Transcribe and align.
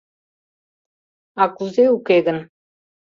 —А 1.41 1.43
кузе 1.57 1.85
уке 1.97 2.17
гын? 2.25 2.37